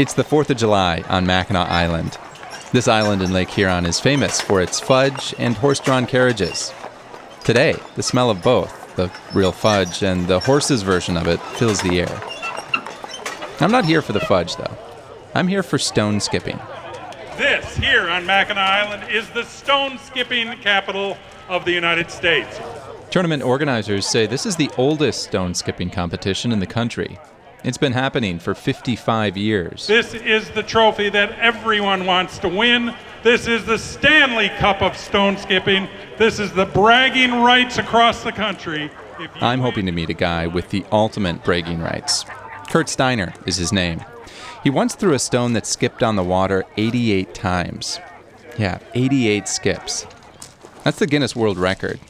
It's 0.00 0.14
the 0.14 0.24
4th 0.24 0.48
of 0.48 0.56
July 0.56 1.04
on 1.10 1.26
Mackinac 1.26 1.68
Island. 1.68 2.16
This 2.72 2.88
island 2.88 3.20
in 3.20 3.34
Lake 3.34 3.50
Huron 3.50 3.84
is 3.84 4.00
famous 4.00 4.40
for 4.40 4.62
its 4.62 4.80
fudge 4.80 5.34
and 5.38 5.54
horse 5.54 5.78
drawn 5.78 6.06
carriages. 6.06 6.72
Today, 7.44 7.74
the 7.96 8.02
smell 8.02 8.30
of 8.30 8.42
both, 8.42 8.96
the 8.96 9.12
real 9.34 9.52
fudge 9.52 10.02
and 10.02 10.26
the 10.26 10.40
horse's 10.40 10.80
version 10.80 11.18
of 11.18 11.26
it, 11.26 11.38
fills 11.58 11.82
the 11.82 12.00
air. 12.00 12.20
I'm 13.60 13.70
not 13.70 13.84
here 13.84 14.00
for 14.00 14.14
the 14.14 14.20
fudge, 14.20 14.56
though. 14.56 14.74
I'm 15.34 15.48
here 15.48 15.62
for 15.62 15.76
stone 15.76 16.18
skipping. 16.18 16.58
This 17.36 17.76
here 17.76 18.08
on 18.08 18.24
Mackinac 18.24 18.56
Island 18.56 19.12
is 19.12 19.28
the 19.28 19.44
stone 19.44 19.98
skipping 19.98 20.56
capital 20.62 21.18
of 21.46 21.66
the 21.66 21.72
United 21.72 22.10
States. 22.10 22.58
Tournament 23.10 23.42
organizers 23.42 24.06
say 24.06 24.26
this 24.26 24.46
is 24.46 24.56
the 24.56 24.70
oldest 24.78 25.24
stone 25.24 25.52
skipping 25.52 25.90
competition 25.90 26.52
in 26.52 26.58
the 26.58 26.66
country. 26.66 27.18
It's 27.62 27.76
been 27.78 27.92
happening 27.92 28.38
for 28.38 28.54
55 28.54 29.36
years. 29.36 29.86
This 29.86 30.14
is 30.14 30.48
the 30.50 30.62
trophy 30.62 31.10
that 31.10 31.38
everyone 31.38 32.06
wants 32.06 32.38
to 32.38 32.48
win. 32.48 32.94
This 33.22 33.46
is 33.46 33.66
the 33.66 33.76
Stanley 33.76 34.48
Cup 34.58 34.80
of 34.80 34.96
stone 34.96 35.36
skipping. 35.36 35.86
This 36.16 36.40
is 36.40 36.52
the 36.52 36.64
bragging 36.64 37.42
rights 37.42 37.76
across 37.76 38.22
the 38.22 38.32
country. 38.32 38.90
I'm 39.42 39.60
hoping 39.60 39.84
to 39.84 39.92
meet 39.92 40.08
a 40.08 40.14
guy 40.14 40.46
with 40.46 40.70
the 40.70 40.86
ultimate 40.90 41.44
bragging 41.44 41.80
rights. 41.80 42.24
Kurt 42.70 42.88
Steiner 42.88 43.34
is 43.44 43.56
his 43.56 43.74
name. 43.74 44.02
He 44.64 44.70
once 44.70 44.94
threw 44.94 45.12
a 45.12 45.18
stone 45.18 45.52
that 45.52 45.66
skipped 45.66 46.02
on 46.02 46.16
the 46.16 46.24
water 46.24 46.64
88 46.78 47.34
times. 47.34 48.00
Yeah, 48.58 48.78
88 48.94 49.48
skips. 49.48 50.06
That's 50.82 50.98
the 50.98 51.06
Guinness 51.06 51.36
World 51.36 51.58
Record. 51.58 52.00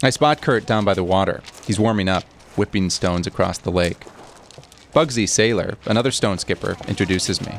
I 0.00 0.10
spot 0.10 0.40
Kurt 0.40 0.64
down 0.64 0.84
by 0.84 0.94
the 0.94 1.04
water. 1.04 1.42
He's 1.66 1.80
warming 1.80 2.08
up, 2.08 2.22
whipping 2.54 2.88
stones 2.88 3.26
across 3.26 3.58
the 3.58 3.72
lake. 3.72 4.04
Bugsy 4.94 5.28
Sailor, 5.28 5.76
another 5.86 6.10
stone 6.10 6.38
skipper, 6.38 6.76
introduces 6.88 7.40
me. 7.40 7.52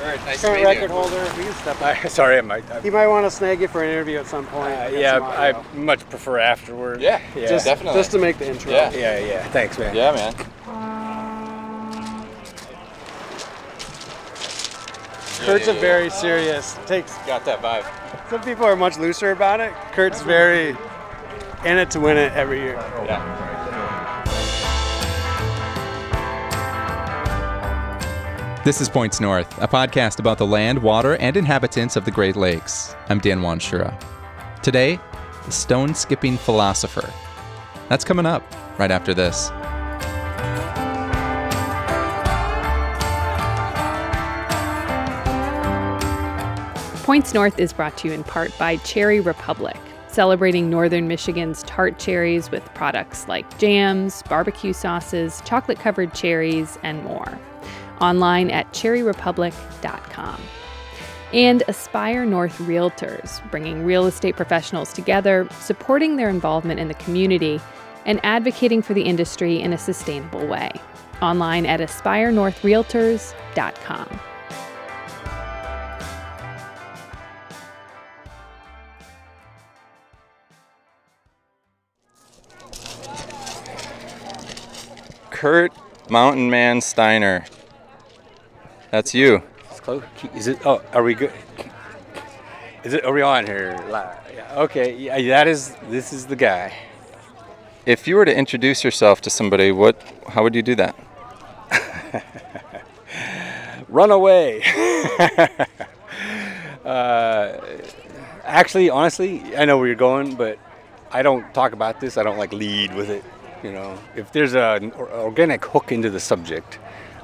All 0.00 0.04
right, 0.06 0.24
nice 0.24 0.40
Current 0.40 0.64
record 0.64 0.90
holder. 0.90 1.22
We 1.36 1.42
can 1.44 1.52
step 1.54 1.80
by. 1.80 1.94
Sorry, 2.08 2.38
I 2.38 2.40
might. 2.40 2.70
I, 2.70 2.80
He 2.80 2.90
might 2.90 3.08
want 3.08 3.26
to 3.26 3.30
snag 3.30 3.60
you 3.60 3.68
for 3.68 3.82
an 3.82 3.90
interview 3.90 4.18
at 4.18 4.26
some 4.26 4.46
point. 4.46 4.72
uh, 4.72 4.90
yeah, 4.92 5.14
some 5.18 5.24
I 5.24 5.76
much 5.76 6.08
prefer 6.08 6.38
afterward. 6.38 7.00
Yeah, 7.00 7.20
yeah, 7.34 7.48
just, 7.48 7.64
definitely. 7.64 7.98
just 7.98 8.12
to 8.12 8.18
make 8.18 8.38
the 8.38 8.48
intro. 8.48 8.70
Yeah. 8.70 8.92
yeah, 8.92 9.18
yeah. 9.18 9.48
Thanks, 9.50 9.76
man. 9.78 9.94
Yeah, 9.94 10.12
man. 10.12 10.34
Kurt's 15.40 15.66
Yeah, 15.66 15.72
a 15.72 15.74
yeah, 15.74 15.80
very 15.80 16.10
serious. 16.10 16.76
Takes 16.86 17.16
Got 17.18 17.44
that 17.44 17.60
vibe. 17.62 17.84
some 18.30 18.40
people 18.42 18.64
are 18.64 18.76
much 18.76 18.98
looser 18.98 19.30
about 19.32 19.60
it. 19.60 19.72
Kurt's 19.92 20.22
very 20.22 20.76
in 21.64 21.78
it 21.78 21.90
to 21.92 22.00
win 22.00 22.16
it 22.16 22.32
every 22.34 22.60
year. 22.60 22.74
Yeah. 23.04 23.57
This 28.68 28.82
is 28.82 28.90
Points 28.90 29.18
North, 29.18 29.50
a 29.62 29.66
podcast 29.66 30.18
about 30.18 30.36
the 30.36 30.44
land, 30.44 30.82
water, 30.82 31.16
and 31.16 31.38
inhabitants 31.38 31.96
of 31.96 32.04
the 32.04 32.10
Great 32.10 32.36
Lakes. 32.36 32.94
I'm 33.08 33.18
Dan 33.18 33.40
Wanschura. 33.40 33.98
Today, 34.60 35.00
the 35.46 35.50
stone 35.50 35.94
skipping 35.94 36.36
philosopher. 36.36 37.10
That's 37.88 38.04
coming 38.04 38.26
up 38.26 38.42
right 38.78 38.90
after 38.90 39.14
this. 39.14 39.48
Points 47.06 47.32
North 47.32 47.58
is 47.58 47.72
brought 47.72 47.96
to 47.96 48.08
you 48.08 48.12
in 48.12 48.22
part 48.22 48.52
by 48.58 48.76
Cherry 48.76 49.20
Republic, 49.20 49.78
celebrating 50.08 50.68
northern 50.68 51.08
Michigan's 51.08 51.62
tart 51.62 51.98
cherries 51.98 52.50
with 52.50 52.66
products 52.74 53.26
like 53.28 53.58
jams, 53.58 54.22
barbecue 54.24 54.74
sauces, 54.74 55.40
chocolate 55.46 55.78
covered 55.78 56.12
cherries, 56.12 56.78
and 56.82 57.02
more. 57.02 57.38
Online 58.00 58.50
at 58.50 58.72
cherryrepublic.com. 58.72 60.40
And 61.32 61.62
Aspire 61.68 62.24
North 62.24 62.56
Realtors, 62.58 63.40
bringing 63.50 63.84
real 63.84 64.06
estate 64.06 64.36
professionals 64.36 64.92
together, 64.92 65.48
supporting 65.60 66.16
their 66.16 66.30
involvement 66.30 66.80
in 66.80 66.88
the 66.88 66.94
community, 66.94 67.60
and 68.06 68.18
advocating 68.22 68.80
for 68.80 68.94
the 68.94 69.02
industry 69.02 69.60
in 69.60 69.74
a 69.74 69.78
sustainable 69.78 70.46
way. 70.46 70.70
Online 71.20 71.66
at 71.66 71.80
aspirenorthrealtors.com. 71.80 74.20
Kurt 85.30 85.72
Mountain 86.10 86.50
Man 86.50 86.80
Steiner. 86.80 87.44
That's 88.90 89.14
you. 89.14 89.42
It's 89.70 89.80
close. 89.80 90.02
Is 90.34 90.46
it? 90.46 90.64
Oh, 90.64 90.82
are 90.92 91.02
we 91.02 91.14
good? 91.14 91.32
Is 92.84 92.94
it? 92.94 93.04
Are 93.04 93.12
we 93.12 93.22
on 93.22 93.46
here? 93.46 93.76
Okay. 94.54 94.96
Yeah, 94.96 95.20
that 95.28 95.48
is. 95.48 95.76
This 95.90 96.12
is 96.12 96.26
the 96.26 96.36
guy. 96.36 96.72
If 97.84 98.06
you 98.06 98.16
were 98.16 98.24
to 98.24 98.36
introduce 98.36 98.84
yourself 98.84 99.20
to 99.22 99.30
somebody, 99.30 99.72
what? 99.72 100.00
How 100.28 100.42
would 100.42 100.54
you 100.54 100.62
do 100.62 100.74
that? 100.76 100.94
Run 103.88 104.10
away. 104.10 104.62
uh, 106.84 107.58
actually, 108.44 108.90
honestly, 108.90 109.56
I 109.56 109.64
know 109.64 109.78
where 109.78 109.86
you're 109.86 109.96
going, 109.96 110.34
but 110.34 110.58
I 111.10 111.22
don't 111.22 111.52
talk 111.54 111.72
about 111.72 112.00
this. 112.00 112.16
I 112.16 112.22
don't 112.22 112.38
like 112.38 112.52
lead 112.52 112.94
with 112.94 113.10
it. 113.10 113.24
You 113.62 113.72
know, 113.72 113.98
if 114.14 114.32
there's 114.32 114.54
an 114.54 114.92
organic 114.92 115.64
hook 115.64 115.92
into 115.92 116.10
the 116.10 116.20
subject, 116.20 116.78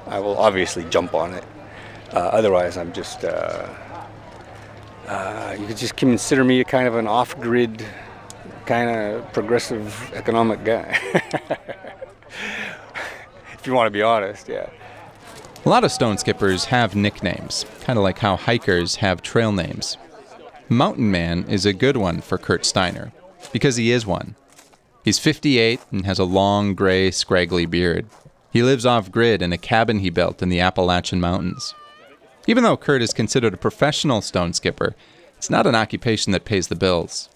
I 0.07 0.19
will 0.19 0.37
obviously 0.37 0.83
jump 0.85 1.13
on 1.13 1.33
it. 1.33 1.43
Uh, 2.13 2.17
otherwise, 2.17 2.77
I'm 2.77 2.93
just. 2.93 3.23
Uh, 3.23 3.67
uh, 5.07 5.55
you 5.59 5.67
could 5.67 5.77
just 5.77 5.95
consider 5.95 6.43
me 6.43 6.61
a 6.61 6.63
kind 6.63 6.87
of 6.87 6.95
an 6.95 7.07
off-grid, 7.07 7.85
kind 8.65 8.89
of 8.89 9.31
progressive 9.33 10.11
economic 10.15 10.63
guy. 10.63 10.99
if 13.53 13.65
you 13.65 13.73
want 13.73 13.85
to 13.85 13.91
be 13.91 14.01
honest, 14.01 14.47
yeah. 14.47 14.67
A 15.63 15.69
lot 15.69 15.83
of 15.83 15.91
stone 15.91 16.17
skippers 16.17 16.65
have 16.65 16.95
nicknames, 16.95 17.65
kind 17.81 17.97
of 17.97 18.03
like 18.03 18.19
how 18.19 18.35
hikers 18.35 18.95
have 18.97 19.21
trail 19.21 19.51
names. 19.51 19.97
Mountain 20.69 21.11
Man 21.11 21.43
is 21.47 21.65
a 21.65 21.73
good 21.73 21.97
one 21.97 22.21
for 22.21 22.37
Kurt 22.39 22.65
Steiner, 22.65 23.11
because 23.51 23.75
he 23.75 23.91
is 23.91 24.05
one. 24.05 24.35
He's 25.03 25.19
58 25.19 25.79
and 25.91 26.05
has 26.05 26.17
a 26.17 26.23
long, 26.23 26.73
gray, 26.73 27.11
scraggly 27.11 27.67
beard. 27.67 28.07
He 28.51 28.63
lives 28.63 28.87
off 28.87 29.11
grid 29.11 29.43
in 29.43 29.53
a 29.53 29.57
cabin 29.57 29.99
he 29.99 30.09
built 30.09 30.41
in 30.41 30.49
the 30.49 30.59
Appalachian 30.59 31.21
Mountains. 31.21 31.75
Even 32.47 32.63
though 32.63 32.77
Kurt 32.77 33.01
is 33.01 33.13
considered 33.13 33.55
a 33.55 33.57
professional 33.57 34.21
stone 34.21 34.53
skipper, 34.53 34.95
it's 35.37 35.49
not 35.49 35.65
an 35.65 35.73
occupation 35.73 36.31
that 36.31 36.45
pays 36.45 36.67
the 36.67 36.75
bills. 36.75 37.27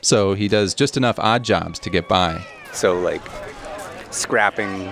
So 0.00 0.34
he 0.34 0.48
does 0.48 0.72
just 0.72 0.96
enough 0.96 1.18
odd 1.18 1.42
jobs 1.42 1.78
to 1.80 1.90
get 1.90 2.08
by. 2.08 2.42
So 2.72 2.98
like 2.98 3.22
scrapping, 4.10 4.90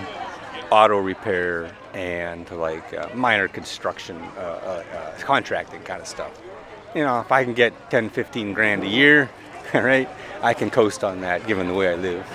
auto 0.69 0.99
repair, 0.99 1.71
and 1.93 2.49
like 2.51 2.93
uh, 2.93 3.09
minor 3.15 3.47
construction, 3.47 4.17
uh, 4.37 4.39
uh, 4.39 4.83
uh, 4.95 5.17
contracting 5.19 5.81
kind 5.81 6.01
of 6.01 6.07
stuff. 6.07 6.39
You 6.93 7.03
know, 7.03 7.19
if 7.19 7.31
I 7.31 7.43
can 7.43 7.53
get 7.53 7.89
10, 7.89 8.09
15 8.09 8.53
grand 8.53 8.83
a 8.83 8.87
year, 8.87 9.29
right, 9.73 10.07
I 10.41 10.53
can 10.53 10.69
coast 10.69 11.03
on 11.03 11.21
that 11.21 11.47
given 11.47 11.67
the 11.67 11.73
way 11.73 11.89
I 11.89 11.95
live. 11.95 12.25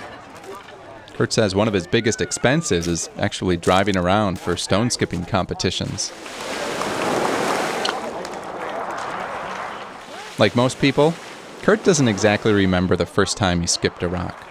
Kurt 1.13 1.31
says 1.31 1.55
one 1.55 1.67
of 1.67 1.73
his 1.73 1.87
biggest 1.87 2.19
expenses 2.19 2.87
is 2.87 3.09
actually 3.17 3.55
driving 3.55 3.95
around 3.95 4.39
for 4.39 4.57
stone 4.57 4.89
skipping 4.89 5.23
competitions. 5.23 6.11
Like 10.41 10.55
most 10.55 10.79
people, 10.79 11.13
Kurt 11.61 11.83
doesn't 11.83 12.07
exactly 12.07 12.51
remember 12.51 12.95
the 12.95 13.05
first 13.05 13.37
time 13.37 13.61
he 13.61 13.67
skipped 13.67 14.01
a 14.01 14.07
rock. 14.07 14.43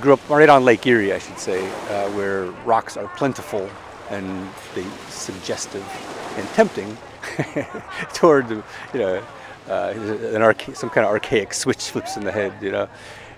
Grew 0.00 0.14
up 0.14 0.30
right 0.30 0.48
on 0.48 0.64
Lake 0.64 0.86
Erie, 0.86 1.12
I 1.12 1.18
should 1.18 1.38
say, 1.38 1.68
uh, 1.68 2.08
where 2.12 2.46
rocks 2.64 2.96
are 2.96 3.06
plentiful 3.18 3.68
and 4.08 4.48
they 4.74 4.86
suggestive 5.10 5.84
and 6.38 6.48
tempting 6.54 6.96
toward 8.14 8.48
you 8.48 8.62
know, 8.94 9.22
uh, 9.68 9.92
an 9.94 10.40
archa- 10.40 10.74
some 10.74 10.88
kind 10.88 11.06
of 11.06 11.12
archaic 11.12 11.52
switch 11.52 11.90
flips 11.90 12.16
in 12.16 12.24
the 12.24 12.32
head, 12.32 12.54
you 12.62 12.70
know, 12.70 12.88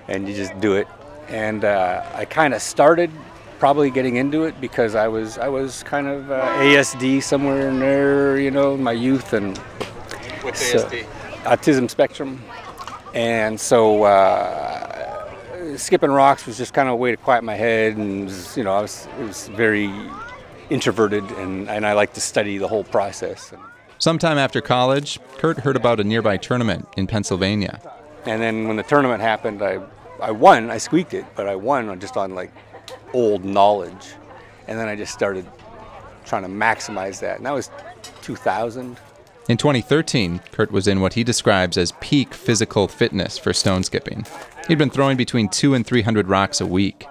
and 0.06 0.28
you 0.28 0.36
just 0.36 0.56
do 0.60 0.74
it. 0.74 0.86
And 1.26 1.64
uh, 1.64 2.08
I 2.14 2.26
kind 2.26 2.54
of 2.54 2.62
started 2.62 3.10
probably 3.58 3.90
getting 3.90 4.14
into 4.14 4.44
it 4.44 4.60
because 4.60 4.94
I 4.94 5.08
was 5.08 5.36
I 5.36 5.48
was 5.48 5.82
kind 5.82 6.06
of 6.06 6.30
uh, 6.30 6.42
ASD 6.58 7.24
somewhere 7.24 7.68
in 7.68 7.80
there, 7.80 8.38
you 8.38 8.52
know, 8.52 8.74
in 8.74 8.84
my 8.84 8.92
youth 8.92 9.32
and 9.32 9.58
What's 10.42 10.72
So- 10.72 10.88
autism 11.44 11.88
spectrum, 11.90 12.42
and 13.14 13.60
so 13.60 14.04
uh, 14.04 15.76
skipping 15.76 16.10
rocks 16.10 16.46
was 16.46 16.56
just 16.56 16.74
kind 16.74 16.88
of 16.88 16.94
a 16.94 16.96
way 16.96 17.10
to 17.10 17.16
quiet 17.16 17.44
my 17.44 17.54
head, 17.54 17.96
and 17.96 18.24
was, 18.24 18.56
you 18.56 18.64
know, 18.64 18.72
I 18.72 18.82
was 18.82 19.06
it 19.18 19.24
was 19.24 19.48
very 19.48 19.92
introverted, 20.70 21.24
and, 21.32 21.68
and 21.68 21.86
I 21.86 21.92
like 21.92 22.14
to 22.14 22.20
study 22.20 22.58
the 22.58 22.68
whole 22.68 22.84
process. 22.84 23.52
Sometime 23.98 24.38
after 24.38 24.60
college, 24.60 25.20
Kurt 25.38 25.58
heard 25.58 25.76
about 25.76 26.00
a 26.00 26.04
nearby 26.04 26.36
tournament 26.36 26.88
in 26.96 27.06
Pennsylvania. 27.06 27.80
and 28.24 28.40
then 28.40 28.66
when 28.66 28.76
the 28.76 28.82
tournament 28.82 29.20
happened, 29.20 29.62
I 29.62 29.80
I 30.20 30.30
won. 30.30 30.70
I 30.70 30.78
squeaked 30.78 31.14
it, 31.14 31.24
but 31.34 31.48
I 31.48 31.56
won 31.56 31.98
just 31.98 32.16
on 32.16 32.34
like 32.34 32.52
old 33.12 33.44
knowledge, 33.44 34.14
and 34.68 34.78
then 34.78 34.88
I 34.88 34.96
just 34.96 35.12
started 35.12 35.44
trying 36.24 36.42
to 36.42 36.48
maximize 36.48 37.20
that. 37.20 37.36
And 37.36 37.46
that 37.46 37.52
was 37.52 37.70
2000. 38.22 38.96
In 39.48 39.56
2013, 39.56 40.40
Kurt 40.52 40.70
was 40.70 40.86
in 40.86 41.00
what 41.00 41.14
he 41.14 41.24
describes 41.24 41.76
as 41.76 41.92
peak 42.00 42.32
physical 42.32 42.86
fitness 42.86 43.36
for 43.38 43.52
stone 43.52 43.82
skipping. 43.82 44.24
He'd 44.68 44.78
been 44.78 44.90
throwing 44.90 45.16
between 45.16 45.48
two 45.48 45.74
and 45.74 45.84
300 45.84 46.28
rocks 46.28 46.60
a 46.60 46.66
week. 46.66 47.06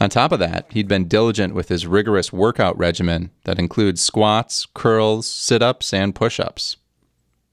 On 0.00 0.08
top 0.08 0.32
of 0.32 0.38
that, 0.38 0.66
he'd 0.70 0.88
been 0.88 1.08
diligent 1.08 1.54
with 1.54 1.68
his 1.68 1.86
rigorous 1.86 2.32
workout 2.32 2.78
regimen 2.78 3.30
that 3.44 3.58
includes 3.58 4.00
squats, 4.00 4.66
curls, 4.72 5.26
sit 5.26 5.62
ups, 5.62 5.92
and 5.92 6.14
push 6.14 6.40
ups. 6.40 6.76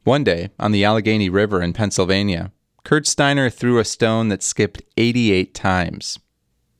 One 0.03 0.23
day, 0.23 0.49
on 0.57 0.71
the 0.71 0.85
Allegheny 0.85 1.29
River 1.29 1.61
in 1.61 1.73
Pennsylvania, 1.73 2.51
Kurt 2.83 3.07
Steiner 3.07 3.49
threw 3.49 3.79
a 3.79 3.85
stone 3.85 4.29
that 4.29 4.43
skipped 4.43 4.81
88 4.97 5.53
times. 5.53 6.19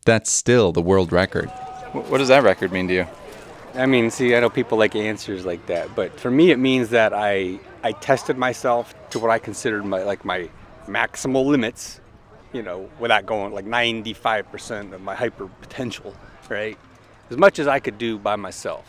That's 0.06 0.30
still 0.30 0.72
the 0.72 0.82
world 0.82 1.12
record. 1.12 1.50
What 1.92 2.18
does 2.18 2.28
that 2.30 2.44
record 2.44 2.72
mean 2.72 2.88
to 2.90 2.94
you? 2.94 3.08
I 3.76 3.88
mean, 3.88 4.12
see, 4.12 4.36
I 4.36 4.40
know 4.40 4.52
people 4.52 4.78
like 4.78 4.96
answers 4.96 5.46
like 5.46 5.66
that, 5.66 5.96
but 5.96 6.20
for 6.20 6.30
me, 6.30 6.52
it 6.52 6.60
means 6.60 6.90
that 6.90 7.12
I 7.12 7.60
I 7.84 7.94
tested 7.94 8.38
myself 8.38 8.94
to 9.10 9.20
what 9.20 9.32
I 9.32 9.40
considered 9.40 9.84
my 9.84 10.04
like 10.04 10.24
my 10.24 10.50
maximal 10.86 11.44
limits, 11.46 12.00
you 12.52 12.62
know, 12.62 12.88
without 13.00 13.26
going 13.26 13.52
like 13.52 13.66
95% 13.66 14.94
of 14.94 15.02
my 15.02 15.16
hyper 15.16 15.48
potential, 15.48 16.16
right? 16.50 16.78
As 17.32 17.38
much 17.38 17.58
as 17.58 17.68
I 17.68 17.80
could 17.80 17.98
do 17.98 18.20
by 18.20 18.36
myself, 18.36 18.86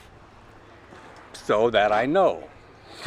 so 1.33 1.71
that 1.71 1.91
I 1.91 2.05
know. 2.05 2.45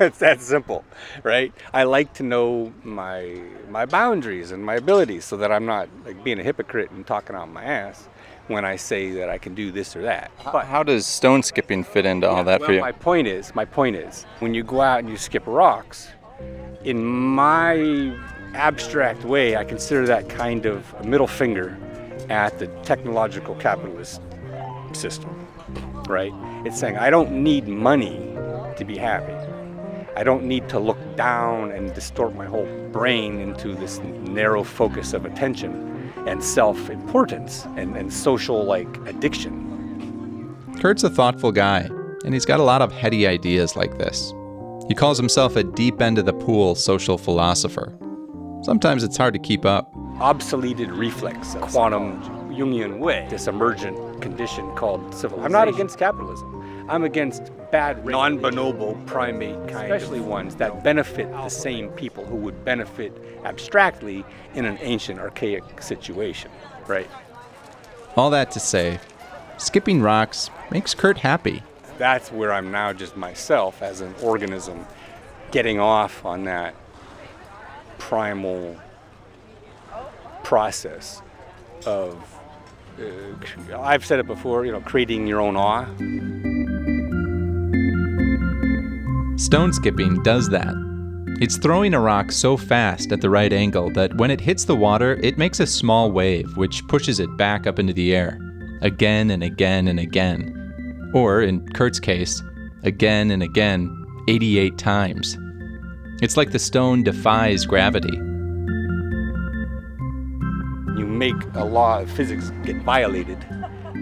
it's 0.00 0.18
that 0.18 0.40
simple, 0.40 0.84
right? 1.22 1.52
I 1.74 1.84
like 1.84 2.14
to 2.14 2.22
know 2.22 2.72
my 2.84 3.38
my 3.68 3.84
boundaries 3.84 4.50
and 4.50 4.64
my 4.64 4.76
abilities, 4.76 5.26
so 5.26 5.36
that 5.36 5.52
I'm 5.52 5.66
not 5.66 5.90
like 6.06 6.24
being 6.24 6.40
a 6.40 6.42
hypocrite 6.42 6.90
and 6.90 7.06
talking 7.06 7.36
out 7.36 7.50
my 7.50 7.64
ass 7.64 8.08
when 8.48 8.64
I 8.64 8.76
say 8.76 9.12
that 9.12 9.28
I 9.28 9.38
can 9.38 9.54
do 9.54 9.70
this 9.70 9.94
or 9.94 10.02
that. 10.02 10.30
But 10.44 10.66
how 10.66 10.82
does 10.82 11.06
stone 11.06 11.42
skipping 11.42 11.84
fit 11.84 12.04
into 12.06 12.28
all 12.28 12.44
that 12.44 12.60
well, 12.60 12.68
for 12.68 12.72
you? 12.72 12.80
My 12.80 12.92
point 12.92 13.28
is, 13.28 13.54
my 13.54 13.64
point 13.64 13.96
is, 13.96 14.24
when 14.40 14.54
you 14.54 14.64
go 14.64 14.80
out 14.80 15.00
and 15.00 15.08
you 15.08 15.16
skip 15.16 15.46
rocks, 15.46 16.08
in 16.84 17.04
my 17.04 18.16
abstract 18.54 19.24
way, 19.24 19.56
I 19.56 19.64
consider 19.64 20.06
that 20.06 20.28
kind 20.28 20.66
of 20.66 20.92
a 20.94 21.04
middle 21.04 21.26
finger 21.26 21.76
at 22.30 22.58
the 22.58 22.66
technological 22.82 23.54
capitalist 23.56 24.20
system, 24.92 25.46
right? 26.08 26.32
It's 26.64 26.78
saying 26.78 26.96
I 26.96 27.10
don't 27.10 27.30
need 27.30 27.68
money 27.68 28.16
to 28.76 28.84
be 28.84 28.96
happy. 28.96 29.34
I 30.16 30.24
don't 30.24 30.44
need 30.44 30.68
to 30.70 30.78
look 30.80 30.98
down 31.16 31.70
and 31.70 31.94
distort 31.94 32.34
my 32.34 32.46
whole 32.46 32.66
brain 32.90 33.38
into 33.38 33.74
this 33.74 33.98
narrow 33.98 34.64
focus 34.64 35.12
of 35.12 35.24
attention 35.24 35.88
and 36.26 36.42
self-importance 36.42 37.66
and, 37.76 37.96
and 37.96 38.12
social 38.12 38.64
like 38.64 38.88
addiction. 39.06 39.64
Kurt's 40.80 41.04
a 41.04 41.10
thoughtful 41.10 41.52
guy, 41.52 41.88
and 42.24 42.34
he's 42.34 42.44
got 42.44 42.60
a 42.60 42.62
lot 42.62 42.82
of 42.82 42.92
heady 42.92 43.26
ideas 43.26 43.76
like 43.76 43.98
this. 43.98 44.32
He 44.88 44.94
calls 44.94 45.18
himself 45.18 45.56
a 45.56 45.62
deep 45.62 46.00
end 46.00 46.18
of 46.18 46.24
the 46.24 46.32
pool 46.32 46.74
social 46.74 47.18
philosopher. 47.18 47.96
Sometimes 48.62 49.04
it's 49.04 49.16
hard 49.16 49.34
to 49.34 49.40
keep 49.40 49.64
up. 49.64 49.92
obsoleted 50.18 50.96
reflex, 50.96 51.54
a 51.54 51.60
quantum 51.60 52.20
Jungian 52.50 52.98
way, 52.98 53.26
this 53.30 53.46
emergent 53.46 54.20
condition 54.20 54.74
called 54.74 55.14
civilization. 55.14 55.44
I'm 55.44 55.52
not 55.52 55.68
against 55.68 55.98
capitalism. 55.98 56.57
I'm 56.88 57.04
against 57.04 57.52
bad, 57.70 58.04
non-bonobo 58.04 59.04
primate 59.06 59.68
kind 59.68 59.92
especially 59.92 60.20
ones 60.20 60.56
that 60.56 60.82
benefit 60.82 61.30
the 61.30 61.48
same 61.50 61.90
people 61.90 62.24
who 62.24 62.36
would 62.36 62.64
benefit 62.64 63.12
abstractly 63.44 64.24
in 64.54 64.64
an 64.64 64.78
ancient, 64.80 65.20
archaic 65.20 65.82
situation, 65.82 66.50
right? 66.86 67.08
All 68.16 68.30
that 68.30 68.50
to 68.52 68.60
say, 68.60 69.00
skipping 69.58 70.00
rocks 70.00 70.50
makes 70.70 70.94
Kurt 70.94 71.18
happy. 71.18 71.62
That's 71.98 72.32
where 72.32 72.52
I'm 72.52 72.70
now 72.70 72.92
just 72.92 73.16
myself 73.16 73.82
as 73.82 74.00
an 74.00 74.14
organism 74.22 74.86
getting 75.50 75.78
off 75.78 76.24
on 76.24 76.44
that 76.44 76.74
primal 77.98 78.76
process 80.42 81.20
of 81.84 82.16
uh, 83.00 83.80
I've 83.80 84.04
said 84.04 84.18
it 84.18 84.26
before, 84.26 84.64
you 84.64 84.72
know, 84.72 84.80
creating 84.80 85.26
your 85.26 85.40
own 85.40 85.56
awe. 85.56 85.86
Stone 89.38 89.72
skipping 89.72 90.20
does 90.24 90.48
that. 90.48 90.74
It's 91.40 91.58
throwing 91.58 91.94
a 91.94 92.00
rock 92.00 92.32
so 92.32 92.56
fast 92.56 93.12
at 93.12 93.20
the 93.20 93.30
right 93.30 93.52
angle 93.52 93.88
that 93.90 94.16
when 94.16 94.32
it 94.32 94.40
hits 94.40 94.64
the 94.64 94.74
water, 94.74 95.14
it 95.22 95.38
makes 95.38 95.60
a 95.60 95.66
small 95.66 96.10
wave 96.10 96.56
which 96.56 96.84
pushes 96.88 97.20
it 97.20 97.36
back 97.36 97.64
up 97.64 97.78
into 97.78 97.92
the 97.92 98.16
air, 98.16 98.36
again 98.82 99.30
and 99.30 99.44
again 99.44 99.86
and 99.86 100.00
again. 100.00 101.12
Or, 101.14 101.40
in 101.40 101.68
Kurt's 101.68 102.00
case, 102.00 102.42
again 102.82 103.30
and 103.30 103.44
again, 103.44 104.04
88 104.26 104.76
times. 104.76 105.38
It's 106.20 106.36
like 106.36 106.50
the 106.50 106.58
stone 106.58 107.04
defies 107.04 107.64
gravity. 107.64 108.16
You 110.96 111.06
make 111.06 111.40
a 111.54 111.64
law 111.64 112.00
of 112.00 112.10
physics 112.10 112.50
get 112.64 112.82
violated, 112.82 113.38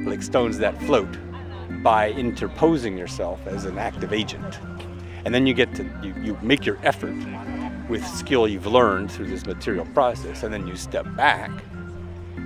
like 0.07 0.23
stones 0.23 0.57
that 0.59 0.83
float, 0.85 1.15
by 1.83 2.13
interposing 2.13 2.97
yourself 2.97 3.47
as 3.47 3.67
an 3.67 3.77
active 3.77 4.15
agent. 4.15 4.59
And 5.27 5.35
then 5.35 5.45
you 5.45 5.55
get 5.55 5.75
to, 5.75 5.83
you, 6.05 6.15
you 6.23 6.39
make 6.41 6.65
your 6.65 6.79
effort 6.85 7.17
with 7.89 8.07
skill 8.07 8.47
you've 8.47 8.69
learned 8.69 9.11
through 9.11 9.27
this 9.27 9.45
material 9.45 9.85
process, 9.87 10.45
and 10.45 10.55
then 10.55 10.69
you 10.69 10.77
step 10.77 11.05
back, 11.17 11.51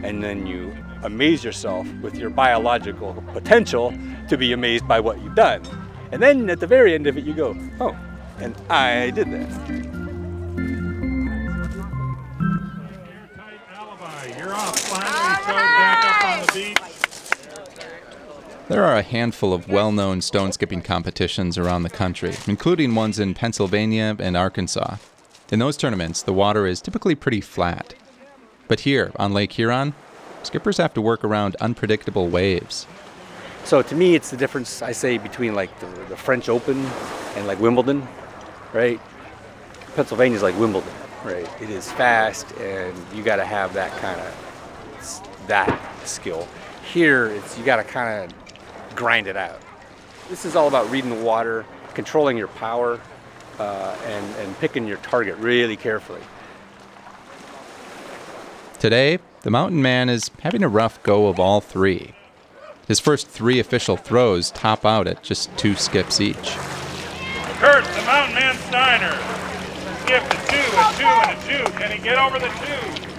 and 0.02 0.24
then 0.24 0.46
you 0.46 0.74
amaze 1.02 1.44
yourself 1.44 1.86
with 2.00 2.14
your 2.16 2.30
biological 2.30 3.22
potential 3.34 3.92
to 4.30 4.38
be 4.38 4.54
amazed 4.54 4.88
by 4.88 4.98
what 4.98 5.20
you've 5.22 5.34
done. 5.34 5.62
And 6.10 6.22
then 6.22 6.48
at 6.48 6.58
the 6.58 6.66
very 6.66 6.94
end 6.94 7.06
of 7.06 7.18
it, 7.18 7.24
you 7.24 7.34
go, 7.34 7.54
oh, 7.80 7.94
and 8.38 8.56
I 8.70 9.10
did 9.10 9.30
that. 9.30 9.50
You're 14.38 14.54
off. 14.54 14.80
Finally, 14.80 15.36
so 15.44 15.52
back 15.52 16.04
up 16.04 16.24
on 16.24 16.46
the 16.46 16.52
beach. 16.54 16.90
There 18.70 18.84
are 18.84 18.98
a 18.98 19.02
handful 19.02 19.52
of 19.52 19.68
well 19.68 19.90
known 19.90 20.20
stone 20.20 20.52
skipping 20.52 20.80
competitions 20.80 21.58
around 21.58 21.82
the 21.82 21.90
country, 21.90 22.34
including 22.46 22.94
ones 22.94 23.18
in 23.18 23.34
Pennsylvania 23.34 24.14
and 24.20 24.36
Arkansas. 24.36 24.98
In 25.50 25.58
those 25.58 25.76
tournaments, 25.76 26.22
the 26.22 26.32
water 26.32 26.68
is 26.68 26.80
typically 26.80 27.16
pretty 27.16 27.40
flat. 27.40 27.94
But 28.68 28.78
here, 28.78 29.10
on 29.16 29.34
Lake 29.34 29.50
Huron, 29.54 29.92
skippers 30.44 30.76
have 30.76 30.94
to 30.94 31.00
work 31.00 31.24
around 31.24 31.56
unpredictable 31.56 32.28
waves. 32.28 32.86
So 33.64 33.82
to 33.82 33.94
me, 33.96 34.14
it's 34.14 34.30
the 34.30 34.36
difference 34.36 34.82
I 34.82 34.92
say 34.92 35.18
between 35.18 35.56
like 35.56 35.76
the, 35.80 35.86
the 36.08 36.16
French 36.16 36.48
Open 36.48 36.78
and 37.34 37.48
like 37.48 37.58
Wimbledon, 37.58 38.06
right? 38.72 39.00
Pennsylvania's 39.96 40.44
like 40.44 40.56
Wimbledon, 40.56 40.94
right? 41.24 41.50
It 41.60 41.70
is 41.70 41.90
fast, 41.90 42.52
and 42.58 42.96
you 43.16 43.24
got 43.24 43.36
to 43.36 43.44
have 43.44 43.74
that 43.74 43.90
kind 43.98 44.20
of 44.20 45.46
that 45.48 46.06
skill. 46.06 46.46
Here, 46.92 47.26
it's 47.26 47.58
you 47.58 47.64
got 47.64 47.76
to 47.76 47.84
kind 47.84 48.30
of 48.30 48.49
grind 48.94 49.26
it 49.26 49.36
out. 49.36 49.60
This 50.28 50.44
is 50.44 50.56
all 50.56 50.68
about 50.68 50.90
reading 50.90 51.10
the 51.10 51.22
water, 51.22 51.66
controlling 51.94 52.36
your 52.36 52.48
power, 52.48 53.00
uh, 53.58 53.96
and 54.06 54.36
and 54.36 54.58
picking 54.58 54.86
your 54.86 54.98
target 54.98 55.36
really 55.38 55.76
carefully. 55.76 56.22
Today, 58.78 59.18
the 59.42 59.50
mountain 59.50 59.82
man 59.82 60.08
is 60.08 60.30
having 60.40 60.62
a 60.62 60.68
rough 60.68 61.02
go 61.02 61.28
of 61.28 61.38
all 61.38 61.60
three. 61.60 62.14
His 62.88 62.98
first 62.98 63.28
three 63.28 63.58
official 63.60 63.96
throws 63.96 64.50
top 64.50 64.84
out 64.84 65.06
at 65.06 65.22
just 65.22 65.56
two 65.56 65.74
skips 65.74 66.20
each. 66.20 66.56
Kurt, 67.58 67.84
the 67.84 68.02
mountain 68.06 68.34
man 68.34 68.56
Steiner. 68.68 69.16
Skip 70.02 70.24
a 70.24 70.36
two, 70.50 70.56
a 70.76 70.94
two, 70.96 71.04
and 71.04 71.38
a 71.38 71.66
two. 71.66 71.72
Can 71.78 71.90
he 71.90 72.02
get 72.02 72.18
over 72.18 72.38
the 72.38 72.48
two? 72.48 73.09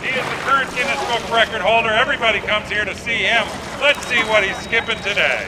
He 0.00 0.08
is 0.08 0.14
the 0.14 0.36
current 0.42 0.74
Guinness 0.74 0.98
Book 1.08 1.30
record 1.30 1.60
holder. 1.60 1.90
Everybody 1.90 2.40
comes 2.40 2.70
here 2.70 2.86
to 2.86 2.94
see 2.94 3.18
him. 3.18 3.46
Let's 3.80 4.04
see 4.06 4.20
what 4.20 4.42
he's 4.42 4.56
skipping 4.56 4.96
today. 4.98 5.46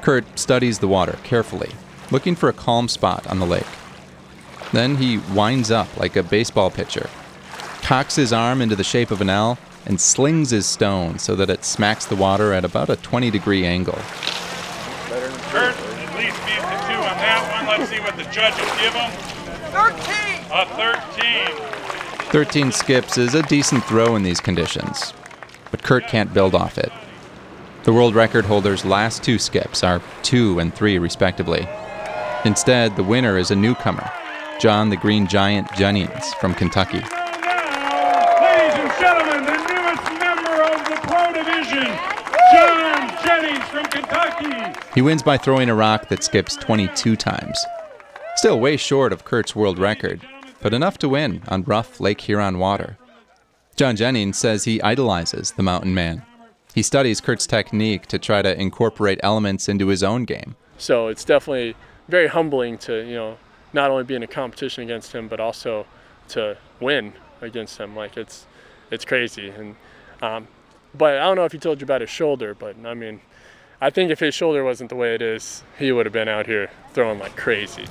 Kurt 0.00 0.38
studies 0.38 0.78
the 0.78 0.88
water 0.88 1.18
carefully, 1.24 1.70
looking 2.10 2.34
for 2.34 2.48
a 2.48 2.54
calm 2.54 2.88
spot 2.88 3.26
on 3.26 3.38
the 3.38 3.44
lake. 3.44 3.66
Then 4.72 4.96
he 4.96 5.18
winds 5.34 5.70
up 5.70 5.94
like 5.98 6.16
a 6.16 6.22
baseball 6.22 6.70
pitcher, 6.70 7.10
cocks 7.82 8.16
his 8.16 8.32
arm 8.32 8.62
into 8.62 8.76
the 8.76 8.84
shape 8.84 9.10
of 9.10 9.20
an 9.20 9.28
L, 9.28 9.58
and 9.84 10.00
slings 10.00 10.50
his 10.50 10.64
stone 10.64 11.18
so 11.18 11.36
that 11.36 11.50
it 11.50 11.62
smacks 11.62 12.06
the 12.06 12.16
water 12.16 12.54
at 12.54 12.64
about 12.64 12.88
a 12.88 12.96
20 12.96 13.30
degree 13.30 13.66
angle. 13.66 13.98
Kurt 15.50 15.76
at 15.76 16.16
least 16.16 16.38
beat 16.46 16.62
the 16.62 16.80
two 16.88 16.96
on 16.96 17.16
that 17.18 17.66
one. 17.68 17.78
Let's 17.78 17.90
see 17.90 18.00
what 18.00 18.16
the 18.16 18.24
judges 18.24 18.70
give 18.80 18.94
him. 18.94 19.10
13! 19.70 20.46
A 20.50 20.64
13. 21.60 21.69
13 22.30 22.70
skips 22.70 23.18
is 23.18 23.34
a 23.34 23.42
decent 23.42 23.82
throw 23.86 24.14
in 24.14 24.22
these 24.22 24.40
conditions, 24.40 25.12
but 25.72 25.82
Kurt 25.82 26.06
can't 26.06 26.32
build 26.32 26.54
off 26.54 26.78
it. 26.78 26.92
The 27.82 27.92
world 27.92 28.14
record 28.14 28.44
holder's 28.44 28.84
last 28.84 29.24
two 29.24 29.36
skips 29.36 29.82
are 29.82 30.00
two 30.22 30.60
and 30.60 30.72
three, 30.72 31.00
respectively. 31.00 31.68
Instead, 32.44 32.94
the 32.94 33.02
winner 33.02 33.36
is 33.36 33.50
a 33.50 33.56
newcomer, 33.56 34.08
John 34.60 34.90
the 34.90 34.96
Green 34.96 35.26
Giant 35.26 35.72
Jennings 35.74 36.32
from 36.34 36.54
Kentucky. 36.54 37.00
Now, 37.00 38.40
ladies 38.40 38.78
and 38.78 39.00
gentlemen, 39.00 39.44
the 39.46 39.58
newest 39.66 40.12
member 40.20 40.62
of 40.62 40.88
the 40.88 40.98
Pro 41.02 41.32
Division, 41.32 41.98
John 42.52 43.24
Jennings 43.24 43.64
from 43.64 43.86
Kentucky. 43.86 44.80
He 44.94 45.02
wins 45.02 45.24
by 45.24 45.36
throwing 45.36 45.68
a 45.68 45.74
rock 45.74 46.06
that 46.10 46.22
skips 46.22 46.54
22 46.54 47.16
times. 47.16 47.58
Still 48.36 48.60
way 48.60 48.76
short 48.76 49.12
of 49.12 49.24
Kurt's 49.24 49.56
world 49.56 49.80
record, 49.80 50.20
but 50.60 50.74
enough 50.74 50.98
to 50.98 51.08
win 51.08 51.42
on 51.48 51.62
rough 51.64 52.00
Lake 52.00 52.20
Huron 52.22 52.58
water. 52.58 52.96
John 53.76 53.96
Jennings 53.96 54.36
says 54.36 54.64
he 54.64 54.82
idolizes 54.82 55.52
the 55.52 55.62
mountain 55.62 55.94
man. 55.94 56.22
He 56.74 56.82
studies 56.82 57.20
Kurt's 57.20 57.46
technique 57.46 58.06
to 58.06 58.18
try 58.18 58.42
to 58.42 58.60
incorporate 58.60 59.18
elements 59.22 59.68
into 59.68 59.88
his 59.88 60.02
own 60.02 60.24
game. 60.24 60.54
So 60.78 61.08
it's 61.08 61.24
definitely 61.24 61.74
very 62.08 62.28
humbling 62.28 62.78
to, 62.78 63.04
you 63.04 63.14
know, 63.14 63.38
not 63.72 63.90
only 63.90 64.04
be 64.04 64.14
in 64.14 64.22
a 64.22 64.26
competition 64.26 64.84
against 64.84 65.12
him, 65.12 65.28
but 65.28 65.40
also 65.40 65.86
to 66.28 66.56
win 66.78 67.12
against 67.40 67.78
him. 67.78 67.96
Like 67.96 68.16
it's, 68.16 68.46
it's 68.90 69.04
crazy. 69.04 69.50
And, 69.50 69.76
um, 70.22 70.48
but 70.94 71.18
I 71.18 71.24
don't 71.24 71.36
know 71.36 71.44
if 71.44 71.52
he 71.52 71.58
told 71.58 71.80
you 71.80 71.84
about 71.84 72.00
his 72.00 72.10
shoulder, 72.10 72.54
but 72.54 72.76
I 72.84 72.94
mean, 72.94 73.20
I 73.80 73.90
think 73.90 74.10
if 74.10 74.20
his 74.20 74.34
shoulder 74.34 74.62
wasn't 74.62 74.90
the 74.90 74.96
way 74.96 75.14
it 75.14 75.22
is, 75.22 75.64
he 75.78 75.90
would 75.90 76.04
have 76.06 76.12
been 76.12 76.28
out 76.28 76.46
here 76.46 76.70
throwing 76.92 77.18
like 77.18 77.36
crazy. 77.36 77.86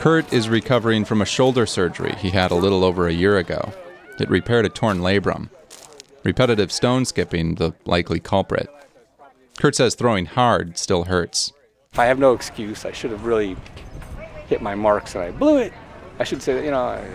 Kurt 0.00 0.32
is 0.32 0.48
recovering 0.48 1.04
from 1.04 1.20
a 1.20 1.26
shoulder 1.26 1.66
surgery 1.66 2.14
he 2.16 2.30
had 2.30 2.50
a 2.50 2.54
little 2.54 2.84
over 2.84 3.06
a 3.06 3.12
year 3.12 3.36
ago. 3.36 3.70
It 4.18 4.30
repaired 4.30 4.64
a 4.64 4.70
torn 4.70 5.00
labrum. 5.00 5.50
Repetitive 6.24 6.72
stone 6.72 7.04
skipping, 7.04 7.56
the 7.56 7.74
likely 7.84 8.18
culprit. 8.18 8.70
Kurt 9.58 9.76
says 9.76 9.94
throwing 9.94 10.24
hard 10.24 10.78
still 10.78 11.04
hurts. 11.04 11.52
I 11.98 12.06
have 12.06 12.18
no 12.18 12.32
excuse, 12.32 12.86
I 12.86 12.92
should 12.92 13.10
have 13.10 13.26
really 13.26 13.58
hit 14.48 14.62
my 14.62 14.74
marks 14.74 15.14
and 15.14 15.22
I 15.22 15.32
blew 15.32 15.58
it. 15.58 15.74
I 16.18 16.24
should 16.24 16.40
say, 16.40 16.64
you 16.64 16.70
know, 16.70 16.84
I, 16.84 17.06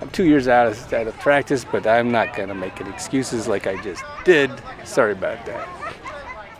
I'm 0.00 0.08
two 0.08 0.24
years 0.24 0.48
out 0.48 0.68
of, 0.68 0.94
out 0.94 1.06
of 1.06 1.18
practice, 1.18 1.66
but 1.70 1.86
I'm 1.86 2.10
not 2.10 2.34
going 2.34 2.48
to 2.48 2.54
make 2.54 2.80
any 2.80 2.88
excuses 2.88 3.46
like 3.46 3.66
I 3.66 3.76
just 3.82 4.02
did. 4.24 4.50
Sorry 4.84 5.12
about 5.12 5.44
that. 5.44 5.68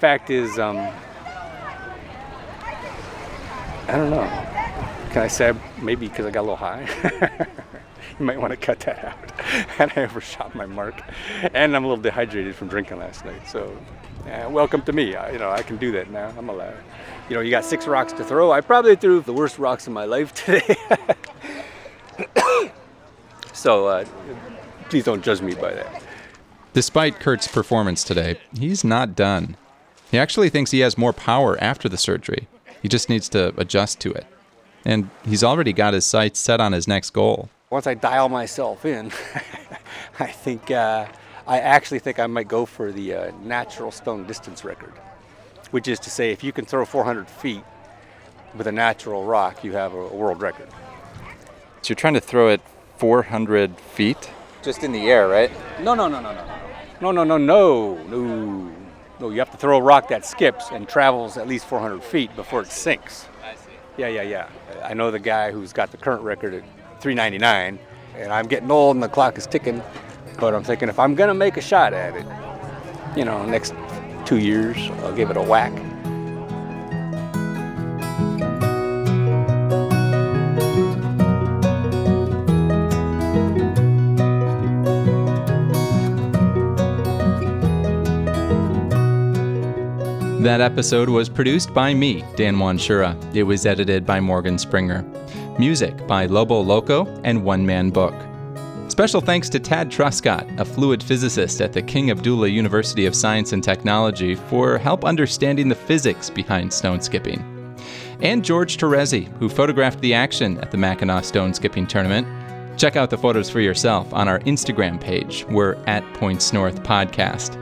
Fact 0.00 0.28
is, 0.28 0.58
um, 0.58 0.76
I 3.88 3.92
don't 3.92 4.10
know. 4.10 4.65
Can 5.16 5.22
I 5.22 5.28
say 5.28 5.54
maybe 5.80 6.08
because 6.08 6.26
I 6.26 6.30
got 6.30 6.40
a 6.40 6.42
little 6.42 6.56
high? 6.56 6.86
you 8.18 8.26
might 8.26 8.38
want 8.38 8.50
to 8.50 8.56
cut 8.58 8.80
that 8.80 9.02
out. 9.02 9.80
and 9.80 9.90
I 9.96 10.02
overshot 10.02 10.54
my 10.54 10.66
mark, 10.66 11.00
and 11.54 11.74
I'm 11.74 11.84
a 11.84 11.88
little 11.88 12.02
dehydrated 12.02 12.54
from 12.54 12.68
drinking 12.68 12.98
last 12.98 13.24
night. 13.24 13.48
So, 13.48 13.74
welcome 14.50 14.82
to 14.82 14.92
me. 14.92 15.14
I, 15.14 15.30
you 15.30 15.38
know, 15.38 15.50
I 15.50 15.62
can 15.62 15.78
do 15.78 15.90
that 15.92 16.10
now. 16.10 16.34
I'm 16.36 16.50
allowed. 16.50 16.76
You 17.30 17.36
know, 17.36 17.40
you 17.40 17.50
got 17.50 17.64
six 17.64 17.86
rocks 17.86 18.12
to 18.12 18.24
throw. 18.24 18.52
I 18.52 18.60
probably 18.60 18.94
threw 18.94 19.22
the 19.22 19.32
worst 19.32 19.58
rocks 19.58 19.86
in 19.86 19.94
my 19.94 20.04
life 20.04 20.34
today. 20.44 20.76
so, 23.54 23.86
uh, 23.86 24.04
please 24.90 25.04
don't 25.04 25.24
judge 25.24 25.40
me 25.40 25.54
by 25.54 25.72
that. 25.72 26.02
Despite 26.74 27.20
Kurt's 27.20 27.48
performance 27.48 28.04
today, 28.04 28.38
he's 28.54 28.84
not 28.84 29.16
done. 29.16 29.56
He 30.10 30.18
actually 30.18 30.50
thinks 30.50 30.72
he 30.72 30.80
has 30.80 30.98
more 30.98 31.14
power 31.14 31.56
after 31.58 31.88
the 31.88 31.96
surgery. 31.96 32.48
He 32.82 32.88
just 32.88 33.08
needs 33.08 33.30
to 33.30 33.58
adjust 33.58 33.98
to 34.00 34.12
it. 34.12 34.26
And 34.86 35.10
he's 35.24 35.42
already 35.42 35.72
got 35.72 35.94
his 35.94 36.06
sights 36.06 36.38
set 36.38 36.60
on 36.60 36.70
his 36.70 36.86
next 36.86 37.10
goal. 37.10 37.48
Once 37.70 37.88
I 37.88 37.94
dial 37.94 38.28
myself 38.28 38.84
in, 38.84 39.10
I 40.20 40.28
think 40.28 40.70
uh, 40.70 41.06
I 41.44 41.58
actually 41.58 41.98
think 41.98 42.20
I 42.20 42.28
might 42.28 42.46
go 42.46 42.64
for 42.64 42.92
the 42.92 43.12
uh, 43.12 43.32
natural 43.42 43.90
stone 43.90 44.28
distance 44.28 44.64
record, 44.64 44.92
which 45.72 45.88
is 45.88 45.98
to 45.98 46.08
say, 46.08 46.30
if 46.30 46.44
you 46.44 46.52
can 46.52 46.64
throw 46.64 46.84
400 46.84 47.28
feet 47.28 47.64
with 48.56 48.68
a 48.68 48.72
natural 48.72 49.24
rock, 49.24 49.64
you 49.64 49.72
have 49.72 49.92
a 49.92 50.06
world 50.06 50.40
record. 50.40 50.68
So 51.82 51.88
you're 51.88 51.96
trying 51.96 52.14
to 52.14 52.20
throw 52.20 52.48
it 52.48 52.60
400 52.98 53.76
feet? 53.80 54.30
Just 54.62 54.84
in 54.84 54.92
the 54.92 55.10
air, 55.10 55.26
right? 55.26 55.50
No, 55.80 55.94
no, 55.94 56.06
no, 56.06 56.20
no, 56.20 56.32
no. 56.32 56.44
No, 57.00 57.10
no, 57.10 57.24
no, 57.24 57.36
no, 57.38 57.94
no. 58.04 58.72
No, 59.18 59.30
you 59.30 59.40
have 59.40 59.50
to 59.50 59.56
throw 59.56 59.78
a 59.78 59.82
rock 59.82 60.06
that 60.10 60.24
skips 60.24 60.70
and 60.70 60.88
travels 60.88 61.36
at 61.36 61.48
least 61.48 61.66
400 61.66 62.04
feet 62.04 62.36
before 62.36 62.62
it 62.62 62.68
sinks. 62.68 63.26
Yeah, 63.96 64.08
yeah, 64.08 64.22
yeah. 64.22 64.48
I 64.84 64.92
know 64.92 65.10
the 65.10 65.18
guy 65.18 65.50
who's 65.50 65.72
got 65.72 65.90
the 65.90 65.96
current 65.96 66.22
record 66.22 66.52
at 66.52 66.62
399, 67.00 67.78
and 68.16 68.32
I'm 68.32 68.46
getting 68.46 68.70
old 68.70 68.96
and 68.96 69.02
the 69.02 69.08
clock 69.08 69.38
is 69.38 69.46
ticking. 69.46 69.82
But 70.38 70.54
I'm 70.54 70.62
thinking 70.62 70.90
if 70.90 70.98
I'm 70.98 71.14
gonna 71.14 71.34
make 71.34 71.56
a 71.56 71.62
shot 71.62 71.94
at 71.94 72.14
it, 72.14 72.26
you 73.16 73.24
know, 73.24 73.44
next 73.46 73.74
two 74.26 74.38
years, 74.38 74.76
I'll 75.00 75.14
give 75.14 75.30
it 75.30 75.36
a 75.38 75.42
whack. 75.42 75.72
That 90.46 90.60
episode 90.60 91.08
was 91.08 91.28
produced 91.28 91.74
by 91.74 91.92
me, 91.92 92.22
Dan 92.36 92.54
Wanschura. 92.58 93.16
It 93.34 93.42
was 93.42 93.66
edited 93.66 94.06
by 94.06 94.20
Morgan 94.20 94.58
Springer. 94.58 95.02
Music 95.58 96.06
by 96.06 96.26
Lobo 96.26 96.60
Loco 96.60 97.04
and 97.24 97.42
One 97.42 97.66
Man 97.66 97.90
Book. 97.90 98.14
Special 98.86 99.20
thanks 99.20 99.48
to 99.48 99.58
Tadd 99.58 99.90
Truscott, 99.90 100.60
a 100.60 100.64
fluid 100.64 101.02
physicist 101.02 101.60
at 101.60 101.72
the 101.72 101.82
King 101.82 102.12
Abdullah 102.12 102.46
University 102.46 103.06
of 103.06 103.16
Science 103.16 103.52
and 103.52 103.64
Technology, 103.64 104.36
for 104.36 104.78
help 104.78 105.04
understanding 105.04 105.68
the 105.68 105.74
physics 105.74 106.30
behind 106.30 106.72
stone 106.72 107.00
skipping. 107.00 107.74
And 108.20 108.44
George 108.44 108.76
Terezi, 108.76 109.26
who 109.38 109.48
photographed 109.48 110.00
the 110.00 110.14
action 110.14 110.58
at 110.58 110.70
the 110.70 110.78
Mackinac 110.78 111.24
Stone 111.24 111.54
Skipping 111.54 111.88
Tournament. 111.88 112.28
Check 112.78 112.94
out 112.94 113.10
the 113.10 113.18
photos 113.18 113.50
for 113.50 113.58
yourself 113.58 114.14
on 114.14 114.28
our 114.28 114.38
Instagram 114.40 115.00
page. 115.00 115.44
We're 115.50 115.74
at 115.88 116.04
Points 116.14 116.52
North 116.52 116.84
Podcast. 116.84 117.60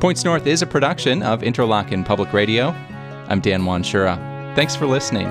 Points 0.00 0.24
North 0.24 0.46
is 0.46 0.62
a 0.62 0.66
production 0.66 1.22
of 1.22 1.42
Interlochen 1.42 2.06
Public 2.06 2.32
Radio. 2.32 2.68
I'm 3.28 3.38
Dan 3.38 3.64
Wanschura. 3.64 4.16
Thanks 4.56 4.74
for 4.74 4.86
listening. 4.86 5.28